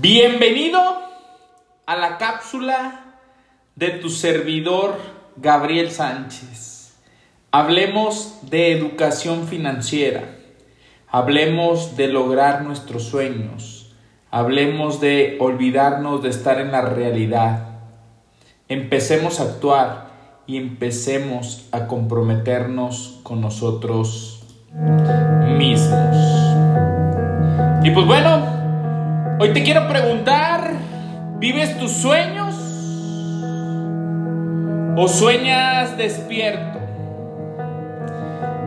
Bienvenido 0.00 0.80
a 1.86 1.96
la 1.96 2.18
cápsula 2.18 3.16
de 3.76 3.90
tu 3.90 4.08
servidor 4.08 4.96
Gabriel 5.36 5.92
Sánchez. 5.92 6.96
Hablemos 7.52 8.38
de 8.42 8.72
educación 8.72 9.46
financiera. 9.46 10.36
Hablemos 11.08 11.96
de 11.96 12.08
lograr 12.08 12.62
nuestros 12.62 13.04
sueños. 13.04 13.94
Hablemos 14.32 15.00
de 15.00 15.36
olvidarnos 15.40 16.22
de 16.24 16.30
estar 16.30 16.60
en 16.60 16.72
la 16.72 16.80
realidad. 16.80 17.78
Empecemos 18.68 19.38
a 19.38 19.44
actuar 19.44 20.10
y 20.48 20.56
empecemos 20.56 21.68
a 21.70 21.86
comprometernos 21.86 23.20
con 23.22 23.40
nosotros 23.40 24.42
mismos. 25.56 26.16
Y 27.84 27.90
pues 27.90 28.06
bueno, 28.06 28.53
Hoy 29.36 29.52
te 29.52 29.64
quiero 29.64 29.88
preguntar, 29.88 30.74
¿vives 31.38 31.76
tus 31.76 31.90
sueños 31.90 32.54
o 34.96 35.08
sueñas 35.08 35.98
despierto? 35.98 36.78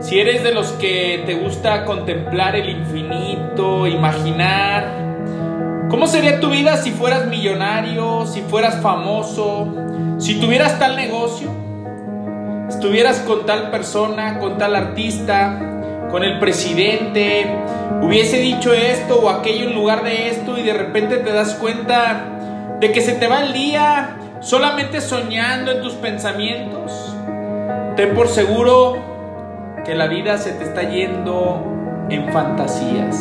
Si 0.00 0.20
eres 0.20 0.44
de 0.44 0.52
los 0.52 0.72
que 0.72 1.22
te 1.24 1.36
gusta 1.36 1.86
contemplar 1.86 2.54
el 2.54 2.68
infinito, 2.68 3.86
imaginar, 3.86 5.86
¿cómo 5.88 6.06
sería 6.06 6.38
tu 6.38 6.50
vida 6.50 6.76
si 6.76 6.90
fueras 6.90 7.28
millonario, 7.28 8.26
si 8.26 8.42
fueras 8.42 8.82
famoso, 8.82 9.74
si 10.18 10.38
tuvieras 10.38 10.78
tal 10.78 10.96
negocio? 10.96 11.48
Estuvieras 12.68 13.20
con 13.20 13.46
tal 13.46 13.70
persona, 13.70 14.38
con 14.38 14.58
tal 14.58 14.76
artista, 14.76 15.77
con 16.10 16.24
el 16.24 16.38
presidente, 16.38 17.46
hubiese 18.02 18.38
dicho 18.38 18.72
esto 18.72 19.20
o 19.20 19.28
aquello 19.28 19.68
en 19.68 19.74
lugar 19.74 20.04
de 20.04 20.28
esto 20.28 20.58
y 20.58 20.62
de 20.62 20.72
repente 20.72 21.16
te 21.18 21.32
das 21.32 21.54
cuenta 21.54 22.24
de 22.80 22.92
que 22.92 23.00
se 23.00 23.12
te 23.14 23.26
va 23.26 23.42
el 23.42 23.52
día 23.52 24.16
solamente 24.40 25.00
soñando 25.00 25.72
en 25.72 25.82
tus 25.82 25.94
pensamientos, 25.94 27.14
ten 27.96 28.14
por 28.14 28.28
seguro 28.28 28.96
que 29.84 29.94
la 29.94 30.06
vida 30.06 30.38
se 30.38 30.52
te 30.52 30.64
está 30.64 30.82
yendo 30.82 32.06
en 32.08 32.32
fantasías. 32.32 33.16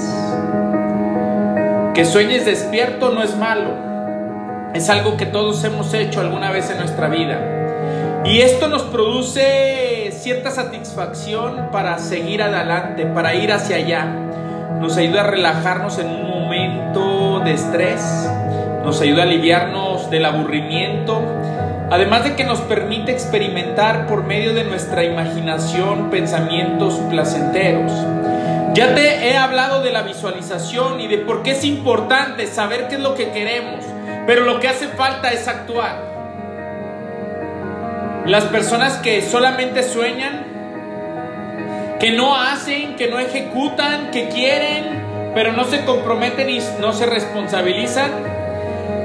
Que 1.93 2.05
sueñes 2.05 2.45
despierto 2.45 3.09
no 3.09 3.23
es 3.23 3.35
malo, 3.35 3.71
es 4.73 4.89
algo 4.89 5.17
que 5.17 5.25
todos 5.25 5.63
hemos 5.63 5.93
hecho 5.93 6.21
alguna 6.21 6.51
vez 6.51 6.69
en 6.69 6.77
nuestra 6.77 7.07
vida. 7.07 8.23
Y 8.25 8.41
esto 8.41 8.67
nos 8.67 8.83
produce 8.83 9.86
cierta 10.27 10.51
satisfacción 10.51 11.69
para 11.71 11.97
seguir 11.99 12.43
adelante, 12.43 13.05
para 13.05 13.33
ir 13.33 13.53
hacia 13.53 13.77
allá. 13.77 14.03
Nos 14.77 14.97
ayuda 14.97 15.21
a 15.21 15.27
relajarnos 15.27 15.99
en 15.99 16.07
un 16.07 16.29
momento 16.29 17.39
de 17.45 17.53
estrés, 17.53 18.01
nos 18.83 18.99
ayuda 18.99 19.21
a 19.21 19.23
aliviarnos 19.23 20.09
del 20.09 20.25
aburrimiento, 20.25 21.21
además 21.89 22.25
de 22.25 22.35
que 22.35 22.43
nos 22.43 22.59
permite 22.59 23.13
experimentar 23.13 24.05
por 24.05 24.25
medio 24.25 24.53
de 24.53 24.65
nuestra 24.65 25.05
imaginación 25.05 26.09
pensamientos 26.09 26.95
placenteros. 27.09 27.93
Ya 28.73 28.95
te 28.95 29.29
he 29.29 29.37
hablado 29.37 29.81
de 29.81 29.93
la 29.93 30.01
visualización 30.01 30.99
y 30.99 31.07
de 31.07 31.19
por 31.19 31.41
qué 31.41 31.51
es 31.51 31.63
importante 31.63 32.47
saber 32.47 32.89
qué 32.89 32.95
es 32.95 33.01
lo 33.01 33.15
que 33.15 33.31
queremos, 33.31 33.85
pero 34.25 34.43
lo 34.43 34.59
que 34.59 34.67
hace 34.67 34.89
falta 34.89 35.31
es 35.31 35.47
actuar. 35.47 36.16
Las 38.27 38.43
personas 38.43 38.97
que 38.97 39.21
solamente 39.21 39.83
sueñan, 39.83 40.43
que 41.97 42.11
no 42.11 42.35
hacen, 42.35 42.97
que 42.97 43.07
no 43.07 43.19
ejecutan, 43.19 44.11
que 44.11 44.27
quieren, 44.27 45.01
pero 45.33 45.53
no 45.53 45.63
se 45.63 45.85
comprometen 45.85 46.49
y 46.49 46.59
no 46.81 46.91
se 46.91 47.05
responsabilizan, 47.05 48.11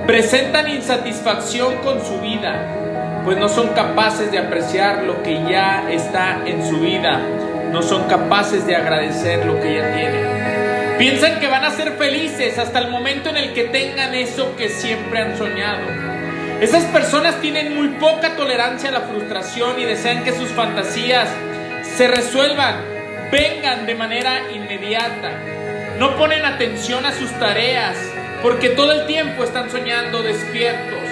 presentan 0.08 0.68
insatisfacción 0.68 1.76
con 1.84 2.04
su 2.04 2.20
vida, 2.20 3.22
pues 3.24 3.38
no 3.38 3.48
son 3.48 3.68
capaces 3.68 4.32
de 4.32 4.38
apreciar 4.40 5.04
lo 5.04 5.22
que 5.22 5.40
ya 5.48 5.88
está 5.88 6.42
en 6.44 6.68
su 6.68 6.80
vida, 6.80 7.20
no 7.70 7.80
son 7.80 8.08
capaces 8.08 8.66
de 8.66 8.74
agradecer 8.74 9.46
lo 9.46 9.60
que 9.60 9.76
ya 9.76 9.94
tienen. 9.94 10.98
Piensan 10.98 11.38
que 11.38 11.46
van 11.46 11.64
a 11.64 11.70
ser 11.70 11.92
felices 11.92 12.58
hasta 12.58 12.80
el 12.80 12.90
momento 12.90 13.30
en 13.30 13.36
el 13.36 13.52
que 13.52 13.64
tengan 13.64 14.16
eso 14.16 14.56
que 14.56 14.68
siempre 14.68 15.20
han 15.20 15.38
soñado. 15.38 16.11
Esas 16.62 16.84
personas 16.84 17.40
tienen 17.40 17.74
muy 17.74 17.88
poca 17.98 18.36
tolerancia 18.36 18.90
a 18.90 18.92
la 18.92 19.00
frustración 19.00 19.80
y 19.80 19.84
desean 19.84 20.22
que 20.22 20.30
sus 20.30 20.48
fantasías 20.50 21.28
se 21.82 22.06
resuelvan, 22.06 22.76
vengan 23.32 23.84
de 23.84 23.96
manera 23.96 24.42
inmediata. 24.54 25.32
No 25.98 26.16
ponen 26.16 26.44
atención 26.44 27.04
a 27.04 27.10
sus 27.10 27.32
tareas 27.40 27.96
porque 28.44 28.68
todo 28.68 28.92
el 28.92 29.06
tiempo 29.06 29.42
están 29.42 29.72
soñando 29.72 30.22
despiertos. 30.22 31.02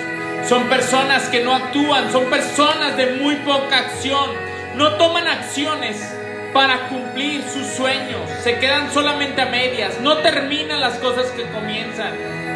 Son 0.48 0.68
personas 0.68 1.24
que 1.30 1.42
no 1.42 1.52
actúan, 1.52 2.12
son 2.12 2.26
personas 2.26 2.96
de 2.96 3.06
muy 3.16 3.34
poca 3.34 3.78
acción. 3.78 4.30
No 4.76 4.94
toman 4.98 5.26
acciones 5.26 6.14
para 6.52 6.86
cumplir 6.86 7.42
sus 7.42 7.66
sueños. 7.66 8.20
Se 8.44 8.60
quedan 8.60 8.92
solamente 8.92 9.40
a 9.40 9.46
medias. 9.46 10.00
No 10.00 10.18
terminan 10.18 10.80
las 10.80 10.96
cosas 10.98 11.26
que 11.32 11.42
comienzan. 11.46 12.49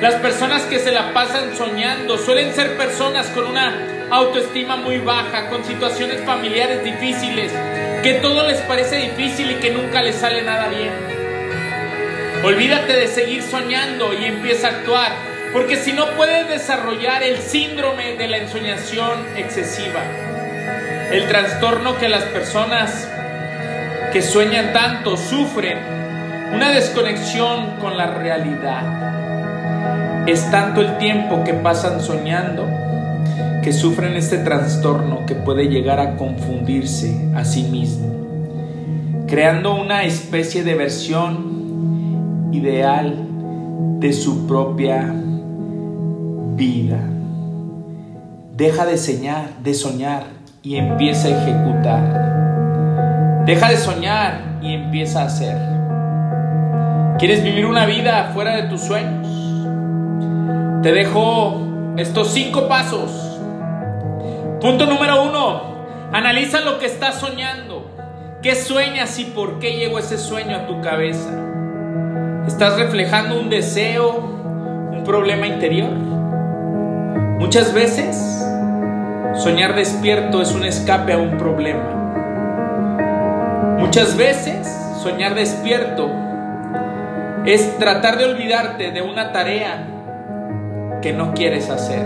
Las 0.00 0.14
personas 0.16 0.62
que 0.62 0.78
se 0.78 0.92
la 0.92 1.12
pasan 1.12 1.56
soñando 1.56 2.18
suelen 2.18 2.52
ser 2.52 2.76
personas 2.76 3.28
con 3.28 3.46
una 3.46 4.08
autoestima 4.10 4.76
muy 4.76 4.98
baja, 4.98 5.48
con 5.48 5.64
situaciones 5.64 6.20
familiares 6.24 6.84
difíciles, 6.84 7.52
que 8.02 8.14
todo 8.14 8.46
les 8.46 8.60
parece 8.62 8.96
difícil 8.96 9.52
y 9.52 9.54
que 9.54 9.70
nunca 9.70 10.02
les 10.02 10.16
sale 10.16 10.42
nada 10.42 10.68
bien. 10.68 10.92
Olvídate 12.44 12.92
de 12.92 13.08
seguir 13.08 13.42
soñando 13.42 14.12
y 14.12 14.26
empieza 14.26 14.66
a 14.66 14.70
actuar, 14.72 15.12
porque 15.52 15.76
si 15.76 15.92
no 15.92 16.10
puedes 16.10 16.48
desarrollar 16.48 17.22
el 17.22 17.38
síndrome 17.38 18.16
de 18.16 18.28
la 18.28 18.36
ensoñación 18.38 19.24
excesiva, 19.36 20.02
el 21.10 21.26
trastorno 21.28 21.96
que 21.96 22.08
las 22.08 22.24
personas 22.24 23.08
que 24.12 24.20
sueñan 24.20 24.72
tanto 24.72 25.16
sufren, 25.16 25.78
una 26.52 26.70
desconexión 26.70 27.76
con 27.76 27.96
la 27.96 28.06
realidad. 28.08 29.43
Es 30.26 30.50
tanto 30.50 30.80
el 30.80 30.96
tiempo 30.96 31.44
que 31.44 31.52
pasan 31.52 32.00
soñando 32.00 32.64
que 33.62 33.74
sufren 33.74 34.14
este 34.14 34.38
trastorno 34.38 35.26
que 35.26 35.34
puede 35.34 35.68
llegar 35.68 36.00
a 36.00 36.16
confundirse 36.16 37.30
a 37.34 37.44
sí 37.44 37.64
mismo, 37.64 38.06
creando 39.26 39.74
una 39.74 40.04
especie 40.04 40.64
de 40.64 40.74
versión 40.74 42.48
ideal 42.52 43.18
de 44.00 44.14
su 44.14 44.46
propia 44.46 45.12
vida. 46.56 47.00
Deja 48.56 48.86
de 48.86 48.96
soñar, 48.96 49.50
de 49.62 49.74
soñar 49.74 50.22
y 50.62 50.76
empieza 50.76 51.28
a 51.28 51.42
ejecutar. 51.42 53.44
Deja 53.44 53.68
de 53.68 53.76
soñar 53.76 54.58
y 54.62 54.72
empieza 54.72 55.20
a 55.20 55.26
hacer. 55.26 55.58
¿Quieres 57.18 57.44
vivir 57.44 57.66
una 57.66 57.84
vida 57.84 58.30
fuera 58.32 58.56
de 58.56 58.62
tus 58.64 58.80
sueños? 58.80 59.33
Te 60.84 60.92
dejo 60.92 61.94
estos 61.96 62.34
cinco 62.34 62.68
pasos. 62.68 63.10
Punto 64.60 64.84
número 64.84 65.22
uno, 65.22 65.62
analiza 66.12 66.60
lo 66.60 66.78
que 66.78 66.84
estás 66.84 67.14
soñando. 67.14 67.90
¿Qué 68.42 68.54
sueñas 68.54 69.18
y 69.18 69.24
por 69.24 69.60
qué 69.60 69.78
llegó 69.78 69.98
ese 69.98 70.18
sueño 70.18 70.54
a 70.54 70.66
tu 70.66 70.82
cabeza? 70.82 71.30
¿Estás 72.46 72.76
reflejando 72.76 73.40
un 73.40 73.48
deseo, 73.48 74.18
un 74.92 75.04
problema 75.06 75.46
interior? 75.46 75.88
Muchas 77.38 77.72
veces, 77.72 78.44
soñar 79.36 79.76
despierto 79.76 80.42
es 80.42 80.52
un 80.52 80.64
escape 80.64 81.14
a 81.14 81.18
un 81.18 81.38
problema. 81.38 81.94
Muchas 83.78 84.18
veces, 84.18 84.68
soñar 85.02 85.34
despierto 85.34 86.10
es 87.46 87.78
tratar 87.78 88.18
de 88.18 88.26
olvidarte 88.26 88.90
de 88.90 89.00
una 89.00 89.32
tarea 89.32 89.93
que 91.02 91.12
no 91.12 91.34
quieres 91.34 91.70
hacer. 91.70 92.04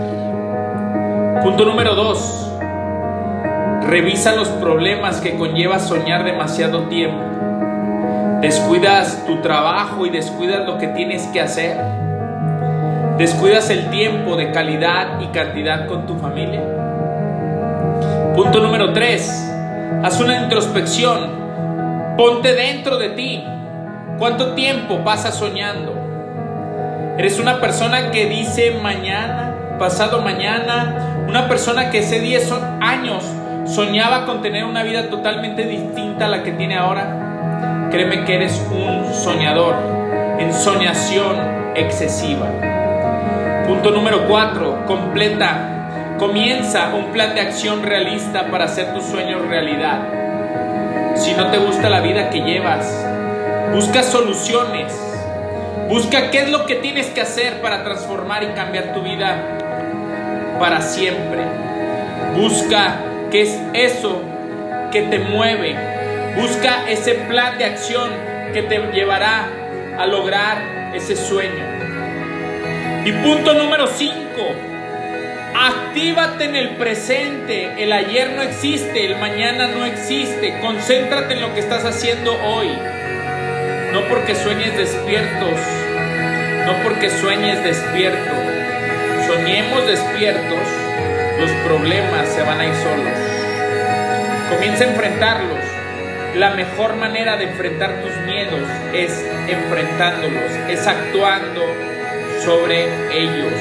Punto 1.43 1.65
número 1.65 1.95
dos. 1.95 2.51
Revisa 3.87 4.35
los 4.35 4.49
problemas 4.49 5.21
que 5.21 5.35
conlleva 5.37 5.79
soñar 5.79 6.23
demasiado 6.23 6.83
tiempo. 6.83 7.23
Descuidas 8.41 9.25
tu 9.25 9.41
trabajo 9.41 10.05
y 10.05 10.09
descuidas 10.09 10.65
lo 10.65 10.77
que 10.77 10.87
tienes 10.87 11.27
que 11.27 11.41
hacer. 11.41 11.77
Descuidas 13.17 13.69
el 13.69 13.89
tiempo 13.89 14.35
de 14.37 14.51
calidad 14.51 15.19
y 15.19 15.27
cantidad 15.27 15.87
con 15.87 16.05
tu 16.05 16.15
familia. 16.15 16.61
Punto 18.35 18.61
número 18.61 18.93
tres. 18.93 19.45
Haz 20.03 20.21
una 20.21 20.41
introspección. 20.41 22.15
Ponte 22.15 22.53
dentro 22.53 22.97
de 22.97 23.09
ti. 23.09 23.43
¿Cuánto 24.17 24.53
tiempo 24.53 25.03
pasas 25.03 25.35
soñando? 25.35 25.98
Eres 27.19 27.37
una 27.37 27.59
persona 27.59 28.11
que 28.11 28.27
dice 28.27 28.79
mañana, 28.81 29.53
pasado 29.77 30.21
mañana, 30.21 31.25
una 31.27 31.49
persona 31.49 31.89
que 31.89 31.99
hace 31.99 32.21
10 32.21 32.53
años 32.79 33.25
soñaba 33.65 34.25
con 34.25 34.41
tener 34.41 34.63
una 34.63 34.83
vida 34.83 35.09
totalmente 35.09 35.63
distinta 35.63 36.27
a 36.27 36.29
la 36.29 36.43
que 36.43 36.53
tiene 36.53 36.77
ahora. 36.77 37.89
Créeme 37.91 38.23
que 38.23 38.35
eres 38.35 38.65
un 38.71 39.13
soñador. 39.13 39.75
En 40.39 40.53
soñación 40.53 41.35
excesiva. 41.75 42.47
Punto 43.67 43.91
número 43.91 44.25
4. 44.25 44.85
Completa. 44.85 46.15
Comienza 46.19 46.95
un 46.95 47.11
plan 47.11 47.35
de 47.35 47.41
acción 47.41 47.83
realista 47.83 48.49
para 48.49 48.63
hacer 48.63 48.93
tus 48.93 49.03
sueños 49.03 49.45
realidad. 49.45 50.07
Si 51.15 51.33
no 51.33 51.47
te 51.47 51.57
gusta 51.57 51.89
la 51.89 51.99
vida 51.99 52.29
que 52.29 52.39
llevas, 52.39 53.05
busca 53.73 54.03
soluciones. 54.03 55.08
Busca 55.89 56.29
qué 56.29 56.43
es 56.43 56.49
lo 56.49 56.67
que 56.67 56.75
tienes 56.75 57.07
que 57.07 57.19
hacer 57.19 57.61
para 57.61 57.83
transformar 57.83 58.43
y 58.43 58.47
cambiar 58.49 58.93
tu 58.93 59.01
vida 59.01 59.57
para 60.59 60.83
siempre. 60.83 61.41
Busca 62.35 62.99
qué 63.31 63.41
es 63.41 63.59
eso 63.73 64.21
que 64.91 65.01
te 65.01 65.17
mueve. 65.17 65.75
Busca 66.35 66.87
ese 66.87 67.15
plan 67.15 67.57
de 67.57 67.65
acción 67.65 68.11
que 68.53 68.61
te 68.61 68.77
llevará 68.93 69.47
a 69.97 70.05
lograr 70.05 70.91
ese 70.93 71.15
sueño. 71.15 71.65
Y 73.03 73.11
punto 73.23 73.55
número 73.55 73.87
5. 73.87 74.13
Actívate 75.55 76.45
en 76.45 76.55
el 76.55 76.69
presente. 76.75 77.83
El 77.83 77.91
ayer 77.93 78.33
no 78.35 78.43
existe, 78.43 79.07
el 79.07 79.17
mañana 79.17 79.67
no 79.67 79.85
existe. 79.85 80.59
Concéntrate 80.61 81.33
en 81.33 81.41
lo 81.41 81.51
que 81.55 81.61
estás 81.61 81.83
haciendo 81.83 82.31
hoy. 82.43 82.69
No 83.93 84.07
porque 84.07 84.35
sueñes 84.35 84.77
despiertos. 84.77 85.59
No 86.65 86.83
porque 86.83 87.09
sueñes 87.09 87.63
despierto. 87.63 88.31
Soñemos 89.27 89.87
despiertos. 89.87 90.59
Los 91.39 91.51
problemas 91.65 92.27
se 92.27 92.41
van 92.43 92.59
a 92.59 92.65
ir 92.65 92.75
solos. 92.75 93.17
Comienza 94.49 94.83
a 94.83 94.87
enfrentarlos. 94.87 95.59
La 96.35 96.51
mejor 96.51 96.95
manera 96.95 97.37
de 97.37 97.45
enfrentar 97.45 98.01
tus 98.03 98.15
miedos 98.27 98.61
es 98.93 99.25
enfrentándolos, 99.47 100.51
es 100.69 100.85
actuando 100.85 101.65
sobre 102.45 102.85
ellos. 103.11 103.53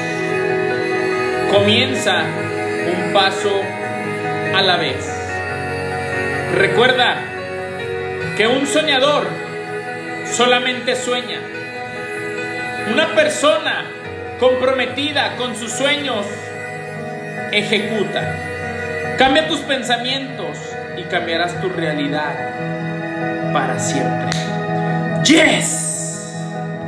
Comienza 1.51 2.25
un 2.93 3.13
paso 3.15 3.63
a 4.55 4.61
la 4.61 4.77
vez. 4.77 5.11
Recuerda 6.55 7.17
que 8.37 8.47
un 8.47 8.67
soñador 8.67 9.48
solamente 10.38 10.94
sueña. 10.94 11.40
Una 12.93 13.12
persona 13.17 13.85
comprometida 14.38 15.35
con 15.35 15.56
sus 15.56 15.73
sueños 15.73 16.25
ejecuta. 17.50 18.37
Cambia 19.19 19.49
tus 19.49 19.58
pensamientos 19.62 20.56
y 20.96 21.02
cambiarás 21.02 21.61
tu 21.61 21.69
realidad 21.70 23.52
para 23.52 23.81
siempre. 23.81 24.31
Yes. 25.25 25.88